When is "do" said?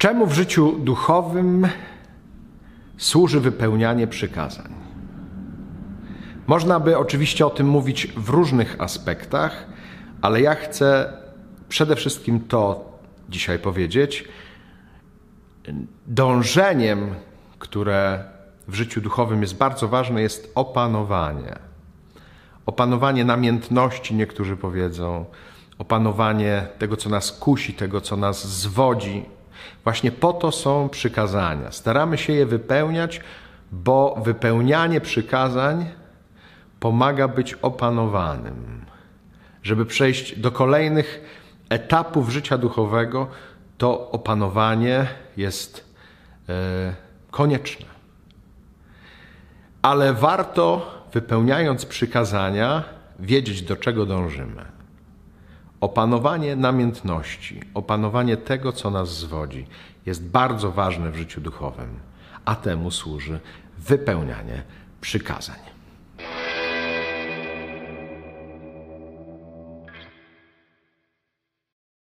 40.38-40.50, 53.62-53.76